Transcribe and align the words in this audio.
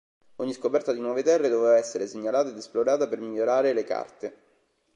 Ogni 0.37 0.53
scoperta 0.53 0.93
di 0.93 0.99
nuove 0.99 1.21
terre 1.21 1.47
doveva 1.47 1.77
essere 1.77 2.07
segnalata 2.07 2.49
ed 2.49 2.57
esplorata 2.57 3.07
per 3.07 3.19
migliorare 3.19 3.71
le 3.71 3.83
carte. 3.83 4.35